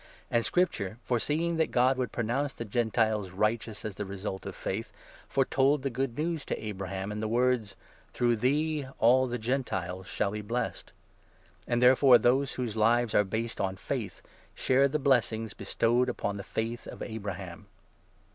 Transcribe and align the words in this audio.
And 0.31 0.43
Scripture, 0.43 0.85
8 0.85 0.87
Ground 0.87 0.99
of 1.01 1.05
foreseeing 1.05 1.57
that 1.57 1.69
God 1.69 1.95
would 1.99 2.11
pronounce 2.11 2.55
the 2.55 2.65
Gentiles 2.65 3.27
Acceptance. 3.27 3.43
rjghteous 3.67 3.85
ag 3.85 3.91
the 3.93 4.05
result 4.05 4.41
Qf 4.41 4.53
fajth> 4.55 4.91
foretold 5.29 5.83
the 5.83 5.91
Good 5.91 6.17
News 6.17 6.43
to 6.45 6.59
Abraham 6.59 7.11
in 7.11 7.19
the 7.19 7.27
words 7.27 7.75
—'Through 8.11 8.37
thee 8.37 8.87
all 8.97 9.27
the 9.27 9.37
Gentiles 9.37 10.07
shall 10.07 10.31
be 10.31 10.41
blessed.' 10.41 10.91
And, 11.67 11.83
therefore, 11.83 12.17
those 12.17 12.53
whose 12.53 12.75
lives 12.75 13.13
are 13.13 13.23
based 13.23 13.61
on 13.61 13.75
faith 13.75 14.23
share 14.55 14.87
the 14.87 14.97
9 14.97 15.03
blessings 15.03 15.53
bestowed 15.53 16.09
upon 16.09 16.37
the 16.37 16.43
faith 16.43 16.87
of 16.87 17.03
Abraham. 17.03 17.67